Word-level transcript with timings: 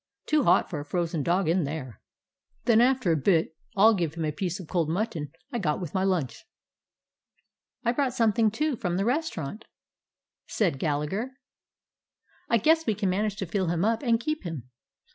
Too 0.25 0.45
hot 0.45 0.67
for 0.67 0.79
a 0.79 0.83
frozen 0.83 1.21
dog 1.21 1.47
in 1.47 1.63
there. 1.63 2.01
Then 2.65 2.81
after 2.81 3.11
a 3.11 3.15
bit 3.15 3.55
I 3.77 3.83
'll 3.85 3.93
give 3.93 4.15
him 4.15 4.25
a 4.25 4.31
piece 4.31 4.59
of 4.59 4.67
cold 4.67 4.89
mutton 4.89 5.31
I 5.51 5.59
got 5.59 5.79
with 5.79 5.93
my 5.93 6.03
lunch." 6.03 6.43
"I 7.85 7.91
brought 7.91 8.15
something, 8.15 8.49
too, 8.49 8.75
from 8.77 8.97
the 8.97 9.05
res 9.05 9.29
160 9.29 9.37
A 9.37 9.37
BROOKLYN 9.37 9.59
DOG 9.61 9.69
taurant," 9.69 10.45
said 10.47 10.79
Gallagher. 11.19 11.31
"I 12.49 12.57
guess 12.57 12.87
we 12.87 12.95
can 12.95 13.11
manage 13.11 13.35
to 13.35 13.45
fill 13.45 13.67
him 13.67 13.85
up, 13.85 14.01
and 14.01 14.19
keep 14.19 14.41
him." 14.43 14.71